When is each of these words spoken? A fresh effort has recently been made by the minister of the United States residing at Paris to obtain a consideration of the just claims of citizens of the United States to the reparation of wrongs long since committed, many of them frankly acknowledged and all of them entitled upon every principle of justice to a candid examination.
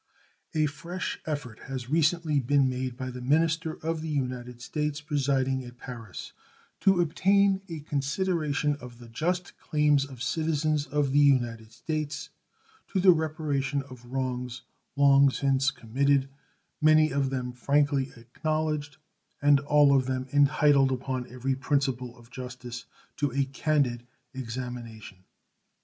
A 0.55 0.65
fresh 0.65 1.19
effort 1.27 1.59
has 1.69 1.87
recently 1.91 2.39
been 2.39 2.67
made 2.67 2.97
by 2.97 3.11
the 3.11 3.21
minister 3.21 3.73
of 3.85 4.01
the 4.01 4.09
United 4.09 4.59
States 4.59 5.03
residing 5.11 5.63
at 5.63 5.77
Paris 5.77 6.33
to 6.79 6.99
obtain 7.01 7.61
a 7.69 7.81
consideration 7.81 8.75
of 8.77 8.97
the 8.97 9.07
just 9.09 9.55
claims 9.59 10.03
of 10.03 10.23
citizens 10.23 10.87
of 10.87 11.11
the 11.11 11.19
United 11.19 11.71
States 11.71 12.31
to 12.87 12.99
the 12.99 13.11
reparation 13.11 13.83
of 13.83 14.03
wrongs 14.07 14.63
long 14.95 15.29
since 15.29 15.69
committed, 15.69 16.27
many 16.81 17.11
of 17.11 17.29
them 17.29 17.51
frankly 17.53 18.11
acknowledged 18.17 18.97
and 19.39 19.59
all 19.59 19.95
of 19.95 20.07
them 20.07 20.25
entitled 20.33 20.91
upon 20.91 21.29
every 21.31 21.53
principle 21.53 22.17
of 22.17 22.31
justice 22.31 22.85
to 23.17 23.31
a 23.33 23.45
candid 23.45 24.07
examination. 24.33 25.19